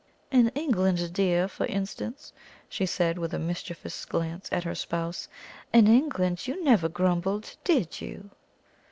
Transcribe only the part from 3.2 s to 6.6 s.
a mischievous glance at her spouse "in England